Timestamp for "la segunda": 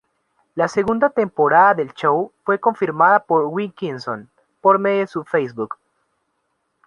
0.55-1.11